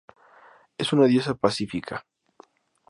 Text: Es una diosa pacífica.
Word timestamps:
Es 0.79 0.93
una 0.93 1.05
diosa 1.05 1.35
pacífica. 1.35 2.07